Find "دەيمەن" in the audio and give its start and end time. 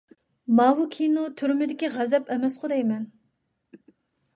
2.77-3.09